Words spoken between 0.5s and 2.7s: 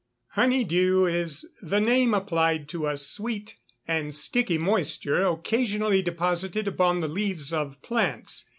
dew is the name applied